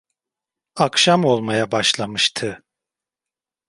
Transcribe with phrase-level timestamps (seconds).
[0.75, 2.63] Akşam olmaya başlamıştı.